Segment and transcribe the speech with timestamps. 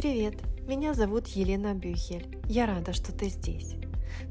[0.00, 0.36] Привет,
[0.66, 2.26] меня зовут Елена Бюхель.
[2.48, 3.74] Я рада, что ты здесь.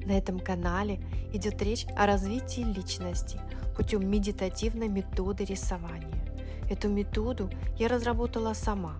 [0.03, 0.99] На этом канале
[1.31, 3.39] идет речь о развитии личности
[3.77, 6.25] путем медитативной методы рисования.
[6.71, 8.95] Эту методу я разработала сама.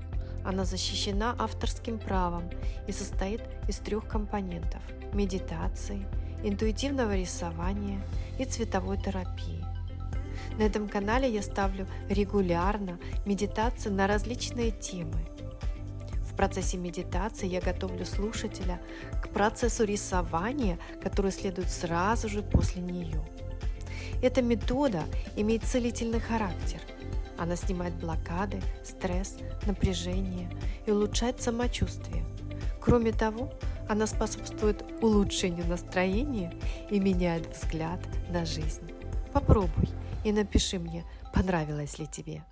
[0.46, 2.44] Она защищена авторским правом
[2.88, 6.06] и состоит из трех компонентов– медитации,
[6.44, 8.00] интуитивного рисования
[8.38, 9.66] и цветовой терапии.
[10.60, 15.18] На этом канале я ставлю регулярно медитации на различные темы–
[16.40, 18.80] процессе медитации я готовлю слушателя
[19.22, 23.22] к процессу рисования, который следует сразу же после нее.
[24.23, 25.04] Эта метода
[25.36, 26.80] имеет целительный характер.
[27.38, 30.49] Она снимает блокады, стресс, напряжение
[30.86, 32.23] и улучшает самочувствие.
[32.80, 33.52] Кроме того,
[33.90, 36.54] она способствует улучшению настроения
[36.90, 37.99] и меняет взгляд
[38.30, 38.90] на жизнь.
[39.34, 39.90] Попробуй
[40.24, 42.46] и напиши мне, понравилось ли тебе.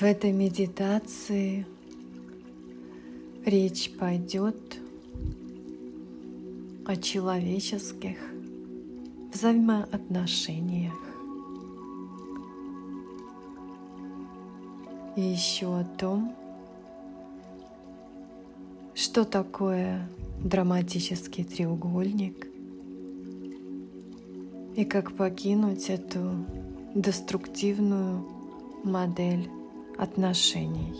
[0.00, 1.66] В этой медитации
[3.44, 4.56] речь пойдет
[6.86, 8.16] о человеческих
[9.30, 10.94] взаимоотношениях.
[15.16, 16.34] И еще о том,
[18.94, 20.08] что такое
[20.42, 22.46] драматический треугольник
[24.76, 26.46] и как покинуть эту
[26.94, 28.26] деструктивную
[28.82, 29.59] модель
[30.00, 30.96] отношений.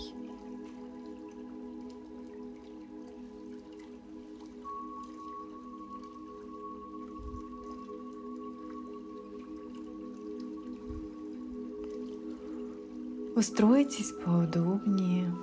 [13.34, 15.34] Устройтесь поудобнее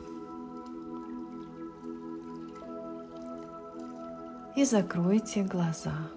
[4.55, 6.11] и закройте глаза.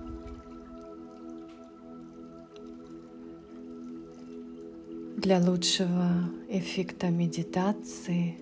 [5.30, 8.36] Для лучшего эффекта медитации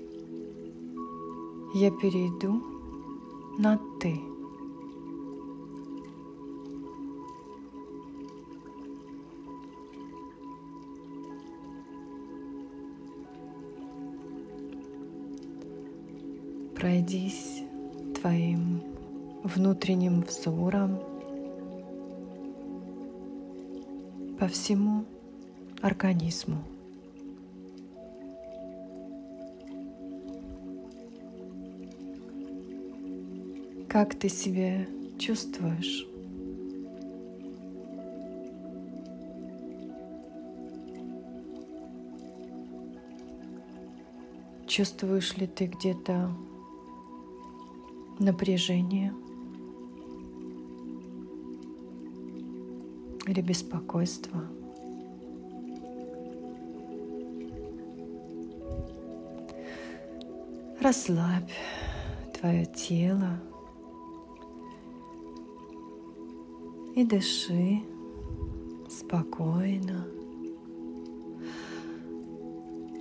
[1.75, 2.62] я перейду
[3.59, 4.19] на «ты».
[16.75, 17.65] Пройдись
[18.19, 18.81] твоим
[19.44, 20.98] внутренним взором
[24.41, 25.04] по всему
[25.82, 26.65] организму.
[33.88, 34.87] Как ты себя
[35.19, 36.06] чувствуешь?
[44.66, 46.31] Чувствуешь ли ты где-то
[48.19, 49.15] напряжение
[53.27, 54.44] или беспокойство?
[60.78, 61.50] Расслабь
[62.38, 63.41] твое тело
[66.98, 67.81] и дыши
[68.88, 70.04] спокойно,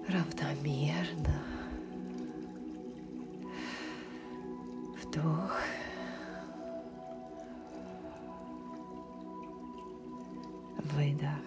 [0.07, 1.41] равномерно.
[5.01, 5.59] Вдох.
[10.93, 11.45] Выдох.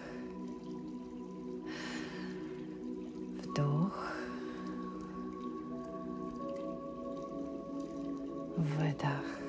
[3.45, 4.11] Вдох.
[8.57, 9.40] Выдох.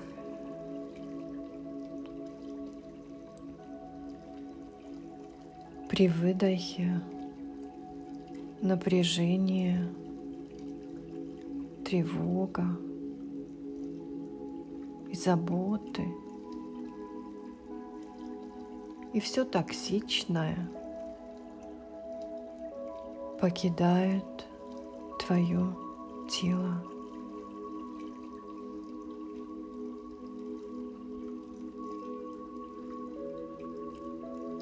[5.92, 7.02] При выдохе
[8.62, 9.92] напряжение,
[11.84, 12.64] тревога
[15.10, 16.02] и заботы
[19.12, 20.66] и все токсичное
[23.38, 24.24] покидает
[25.20, 25.76] твое
[26.30, 26.82] тело.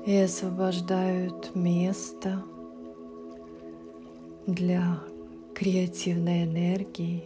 [0.07, 2.43] И освобождают место
[4.47, 5.01] для
[5.55, 7.25] креативной энергии,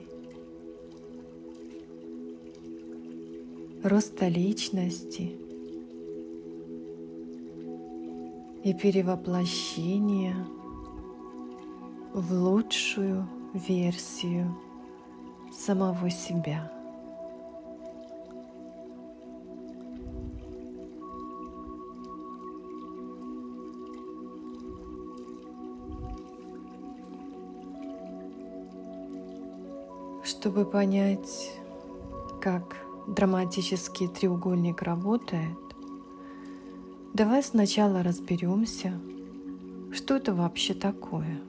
[3.82, 5.37] роста личности
[8.65, 10.35] и перевоплощения
[12.12, 14.56] в лучшую версию
[15.53, 16.73] самого себя.
[30.44, 31.52] Чтобы понять,
[32.38, 32.76] как
[33.08, 35.56] драматический треугольник работает,
[37.14, 38.93] давай сначала разберемся,
[39.91, 41.41] что это вообще такое.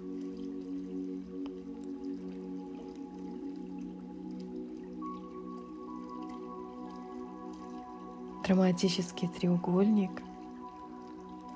[8.45, 10.21] Драматический треугольник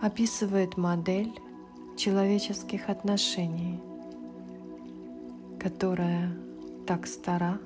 [0.01, 1.39] описывает модель
[1.95, 3.79] человеческих отношений,
[5.57, 6.48] которая
[6.89, 7.59] так стара,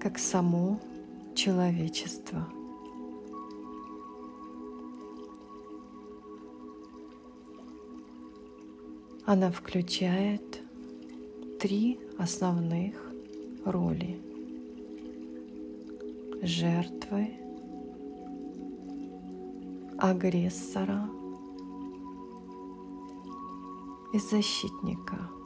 [0.00, 0.80] как само
[1.36, 2.44] человечество.
[9.24, 10.60] Она включает
[11.60, 12.96] три основных
[13.64, 14.20] роли–
[16.42, 17.28] жертвы,
[20.00, 21.08] агрессора
[24.12, 25.30] и защитника–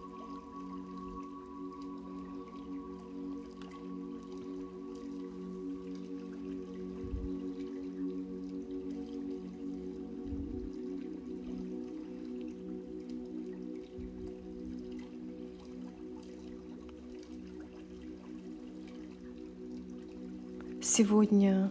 [20.94, 21.70] Сегодня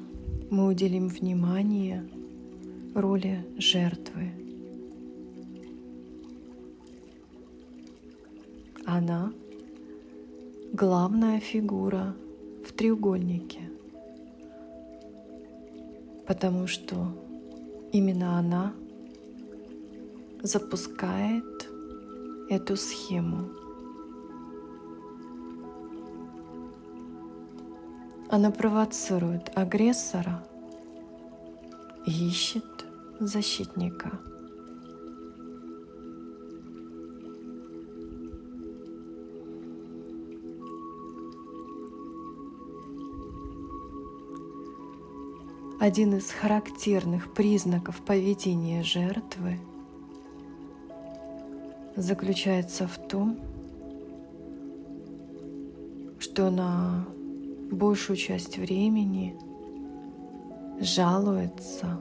[0.49, 2.09] мы уделим внимание
[2.95, 4.31] роли жертвы.
[8.83, 9.31] Она
[10.73, 12.15] главная фигура
[12.67, 13.59] в треугольнике,
[16.25, 17.15] потому что
[17.91, 18.73] именно она
[20.41, 21.69] запускает
[22.49, 23.51] эту схему–
[28.31, 30.41] Она провоцирует агрессора
[32.05, 32.63] и ищет
[33.19, 34.19] защитника.
[45.81, 49.59] Один из характерных признаков поведения жертвы
[51.97, 53.37] заключается в том,
[56.17, 57.05] что она
[57.71, 59.35] большую часть времени
[60.79, 61.99] жалуется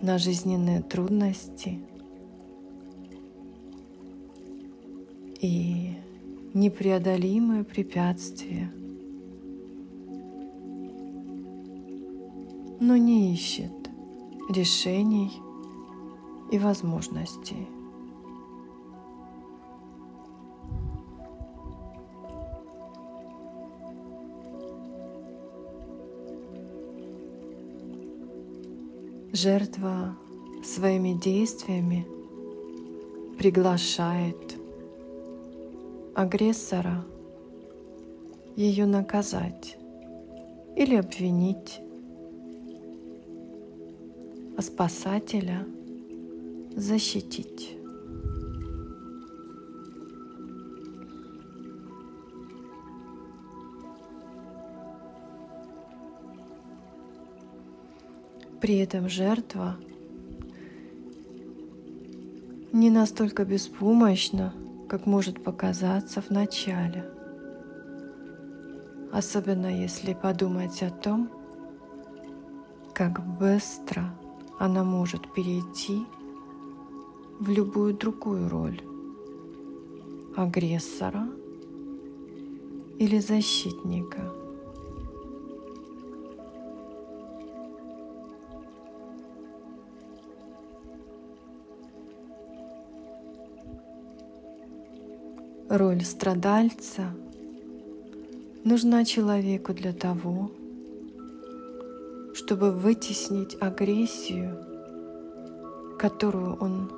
[0.00, 1.80] на жизненные трудности
[5.40, 5.96] и
[6.54, 8.72] непреодолимые препятствия,
[12.80, 13.72] но не ищет
[14.48, 15.32] решений
[16.52, 17.73] и возможностей.
[29.34, 30.16] Жертва
[30.62, 32.06] своими действиями
[33.36, 34.56] приглашает
[36.14, 37.04] агрессора
[38.54, 39.76] ее наказать
[40.76, 41.80] или обвинить,
[44.56, 45.66] а спасателя
[46.76, 47.73] защитить.
[58.64, 59.76] При этом жертва
[62.72, 64.54] не настолько беспомощна,
[64.88, 67.04] как может показаться в начале.
[69.12, 71.28] Особенно если подумать о том,
[72.94, 74.18] как быстро
[74.58, 75.98] она может перейти
[77.40, 78.80] в любую другую роль
[80.38, 81.28] агрессора
[82.98, 84.32] или защитника–
[95.76, 97.12] Роль страдальца
[98.62, 100.52] нужна человеку для того,
[102.32, 104.56] чтобы вытеснить агрессию,
[105.98, 106.92] которую он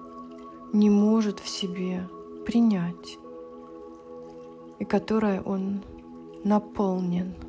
[0.75, 2.06] не может в себе
[2.45, 3.16] принять
[4.78, 5.83] и которой он
[6.45, 7.33] наполнен–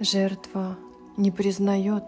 [0.00, 0.76] жертва
[1.16, 2.04] не признает.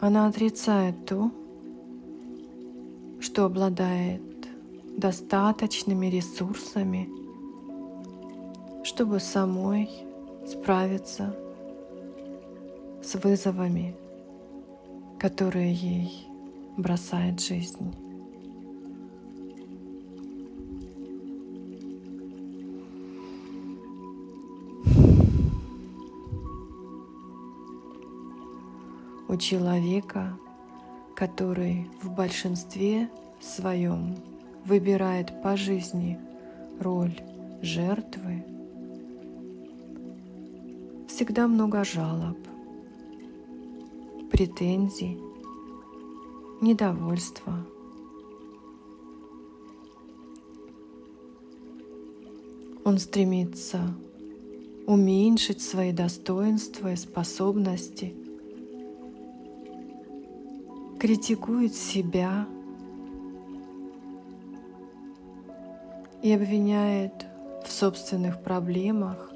[0.00, 1.30] Она отрицает то,
[3.20, 4.22] что обладает
[4.96, 7.08] достаточными ресурсами,
[8.82, 9.88] чтобы самой
[10.46, 11.36] справиться
[13.02, 13.94] с вызовами,
[15.18, 16.26] которые ей
[16.76, 18.09] бросает жизнь.
[29.30, 30.36] У человека,
[31.14, 33.08] который в большинстве
[33.40, 34.16] своем
[34.64, 36.18] выбирает по жизни
[36.80, 37.14] роль
[37.62, 38.44] жертвы,
[41.06, 42.38] всегда много жалоб,
[44.32, 45.16] претензий,
[46.60, 47.64] недовольства.
[52.84, 53.94] Он стремится
[54.88, 58.19] уменьшить свои достоинства и способности,
[61.00, 62.46] критикует себя
[66.22, 67.26] и обвиняет
[67.64, 69.32] в собственных проблемах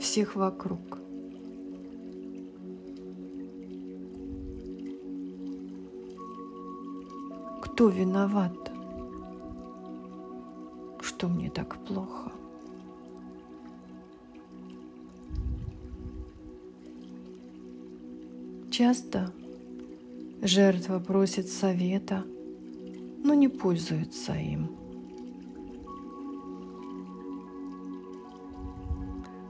[0.00, 0.98] всех вокруг.
[7.62, 8.72] Кто виноват,
[11.00, 12.32] что мне так плохо?
[18.72, 19.32] Часто
[20.46, 22.24] жертва просит совета,
[23.24, 24.70] но не пользуется им.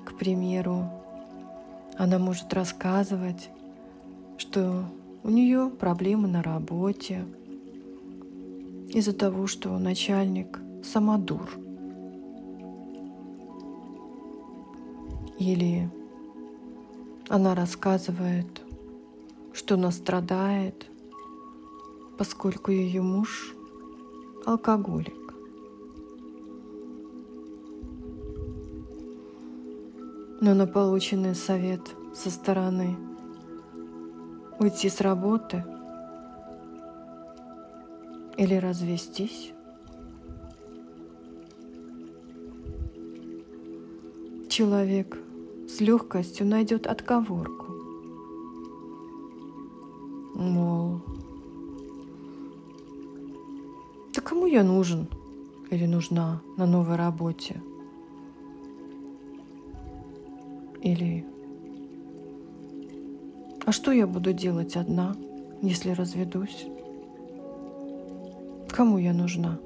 [0.04, 0.90] К примеру,
[1.98, 3.50] она может рассказывать,
[4.38, 4.84] что
[5.22, 7.26] у нее проблемы на работе
[8.88, 11.50] из-за того, что начальник самодур.
[15.38, 15.90] Или
[17.28, 18.65] она рассказывает
[19.56, 20.86] что она страдает,
[22.18, 23.54] поскольку ее муж
[24.44, 25.14] алкоголик.
[30.42, 31.80] Но на полученный совет
[32.14, 32.98] со стороны
[34.58, 35.64] уйти с работы
[38.36, 39.52] или развестись
[44.50, 45.16] человек
[45.66, 47.65] с легкостью найдет отговорку.
[50.36, 51.00] Мол,
[54.14, 55.08] да кому я нужен
[55.70, 57.62] или нужна на новой работе?
[60.82, 61.24] Или
[63.64, 65.16] а что я буду делать одна,
[65.62, 66.66] если разведусь?
[68.68, 69.58] Кому я нужна?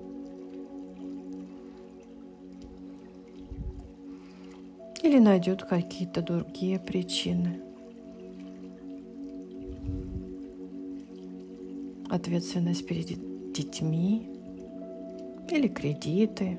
[5.02, 7.60] Или найдет какие-то другие причины–
[12.10, 14.28] ответственность перед детьми
[15.50, 16.58] или кредиты.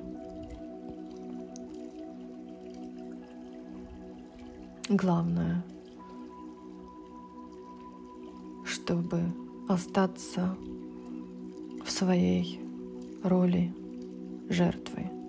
[4.88, 5.64] Главное,
[8.64, 9.22] чтобы
[9.68, 10.56] остаться
[11.84, 12.60] в своей
[13.22, 13.72] роли
[14.48, 15.21] жертвы.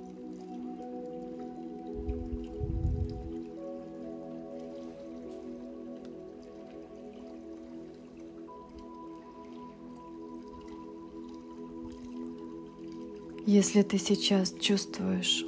[13.56, 15.46] Если ты сейчас чувствуешь,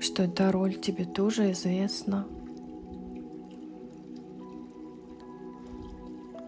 [0.00, 2.26] что эта роль тебе тоже известна,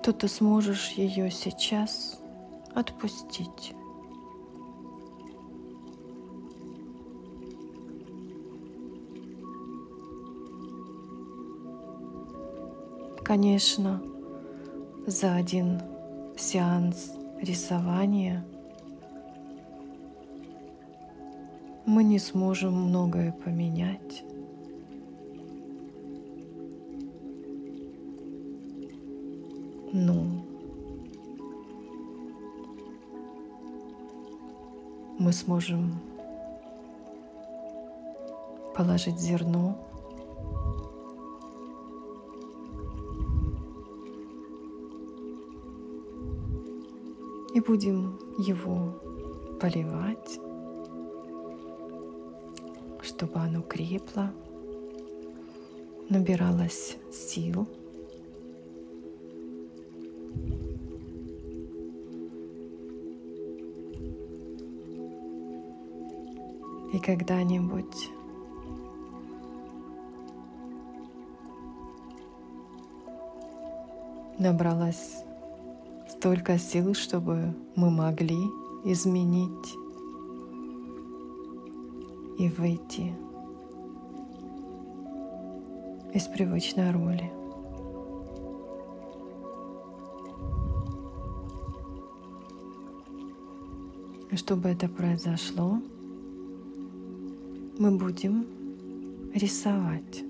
[0.02, 2.20] то ты сможешь ее сейчас
[2.74, 3.72] отпустить.
[13.24, 14.02] Конечно,
[15.06, 15.80] за один
[16.36, 18.46] сеанс рисования–
[21.86, 24.24] мы не сможем многое поменять.
[29.92, 30.44] Но
[35.18, 36.00] мы сможем
[38.74, 39.78] положить зерно.
[47.54, 49.00] И будем его
[49.60, 50.40] поливать
[53.16, 54.30] чтобы оно крепло,
[56.08, 57.68] набиралось сил.
[66.92, 68.10] И когда-нибудь
[74.38, 75.22] набралось
[76.08, 78.38] столько сил, чтобы мы могли
[78.84, 79.83] изменить
[82.38, 83.14] и выйти
[86.12, 87.32] из привычной роли.
[94.30, 95.80] И чтобы это произошло,
[97.78, 98.46] мы будем
[99.34, 100.24] рисовать.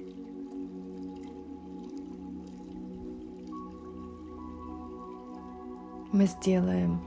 [6.15, 7.01] мы сделаем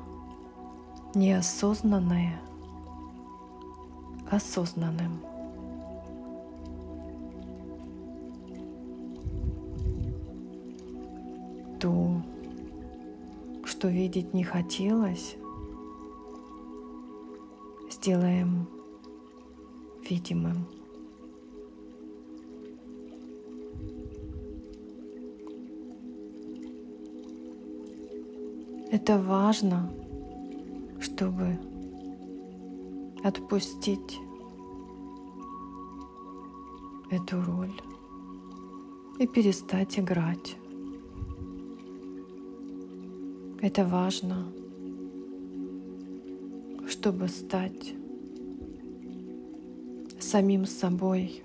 [1.16, 2.42] неосознанное
[4.30, 5.22] осознанным.
[11.80, 12.22] То,
[13.66, 15.38] что видеть не хотелось,
[17.92, 18.68] сделаем
[20.10, 20.66] видимым.
[28.90, 29.92] Это важно,
[31.00, 31.58] чтобы
[33.24, 34.20] отпустить
[37.10, 37.74] эту роль
[39.20, 40.58] и перестать играть.
[43.62, 44.46] Это важно,
[46.88, 47.94] чтобы стать
[50.20, 51.44] самим собой.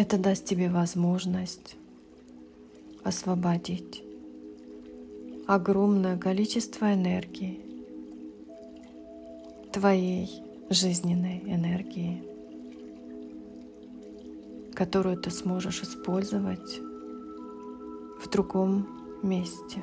[0.00, 1.76] Это даст тебе возможность
[3.04, 4.02] освободить
[5.46, 7.60] огромное количество энергии,
[9.74, 12.22] твоей жизненной энергии,
[14.72, 16.80] которую ты сможешь использовать
[18.22, 18.88] в другом
[19.22, 19.82] месте.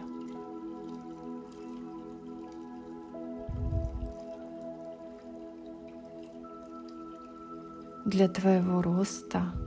[8.03, 9.53] Для твоего роста–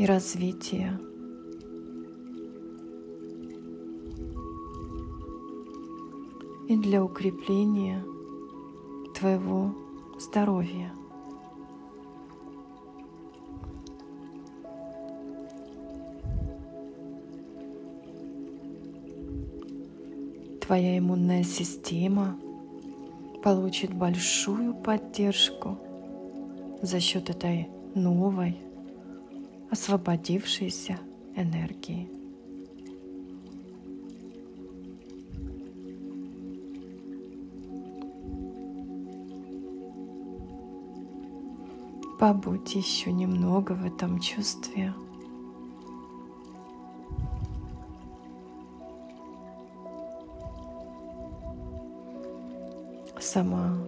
[0.00, 0.98] и развития.
[6.68, 8.02] И для укрепления
[9.14, 9.74] твоего
[10.18, 10.94] здоровья.
[20.62, 22.38] Твоя иммунная система
[23.42, 25.76] получит большую поддержку
[26.80, 28.69] за счет этой новой
[29.70, 30.98] освободившейся
[31.36, 32.08] энергии.
[42.18, 44.92] Побудь еще немного в этом чувстве.
[53.18, 53.78] Сама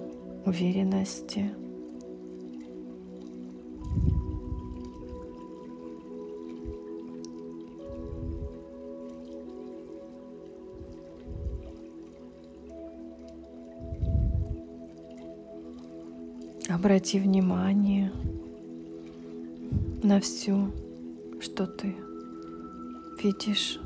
[0.46, 1.61] уверенности.
[16.74, 18.10] Обрати внимание
[20.02, 20.70] на все,
[21.38, 21.94] что ты
[23.22, 23.78] видишь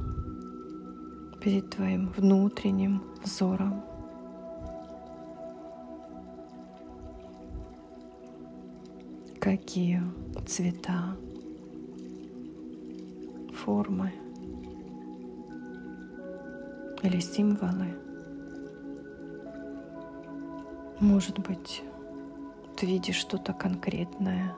[1.41, 3.83] перед твоим внутренним взором.
[9.41, 10.01] Какие
[10.47, 11.17] цвета,
[13.53, 14.13] формы
[17.03, 17.97] или символы,
[21.01, 21.83] может быть,
[22.77, 24.55] ты видишь что-то конкретное.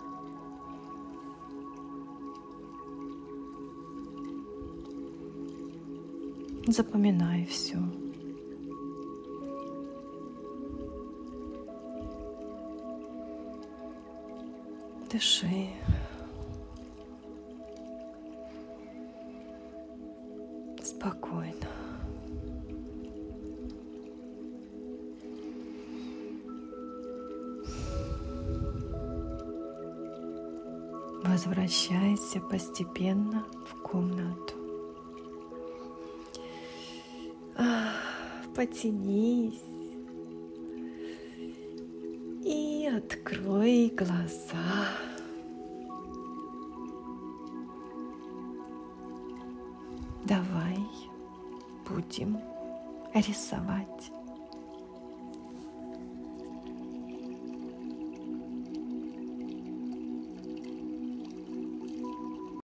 [6.66, 7.78] Запоминай все.
[15.10, 15.70] Дыши.
[31.38, 34.54] Возвращайся постепенно в комнату.
[38.56, 39.62] Потянись
[42.44, 44.88] и открой глаза.
[50.24, 50.84] Давай
[51.88, 52.40] будем
[53.14, 54.10] рисовать.